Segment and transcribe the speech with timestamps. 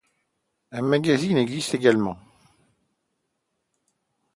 [0.71, 2.17] Un magazine existe également.